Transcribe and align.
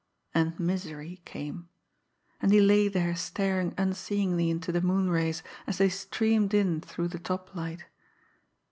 And 0.33 0.59
misery 0.59 1.21
came. 1.25 1.69
And 2.41 2.51
he 2.51 2.59
lay 2.59 2.87
there 2.87 3.15
staring 3.15 3.75
unseeingly 3.77 4.49
into 4.49 4.71
the 4.71 4.81
moonrays 4.81 5.43
as 5.67 5.77
they 5.77 5.89
streamed 5.89 6.55
in 6.55 6.81
through 6.81 7.09
the 7.09 7.19
top 7.19 7.53
light. 7.53 7.85